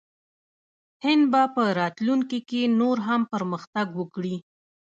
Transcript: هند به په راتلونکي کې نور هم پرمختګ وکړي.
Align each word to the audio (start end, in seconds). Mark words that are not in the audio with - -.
هند 1.05 1.23
به 1.31 1.41
په 1.55 1.63
راتلونکي 1.79 2.39
کې 2.49 2.61
نور 2.79 2.97
هم 3.07 3.21
پرمختګ 3.33 3.87
وکړي. 3.99 4.35